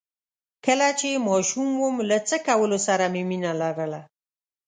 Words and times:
کله 0.65 0.87
چې 0.99 1.23
ماشوم 1.27 1.69
وم 1.81 1.95
له 2.09 2.17
څه 2.27 2.37
کولو 2.47 2.77
سره 2.87 3.05
مې 3.13 3.23
مينه 3.29 3.51
لرله؟ 3.61 4.01